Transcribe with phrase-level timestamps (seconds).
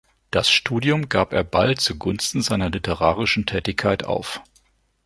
[0.31, 4.41] Das Studium gab er bald zugunsten seiner literarischen Tätigkeit auf.